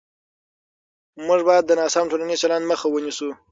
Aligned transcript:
موږ 1.25 1.39
باید 1.49 1.63
د 1.67 1.71
ناسم 1.79 2.05
ټولنیز 2.11 2.37
چلند 2.43 2.65
مخه 2.71 2.85
ونیسو. 2.89 3.29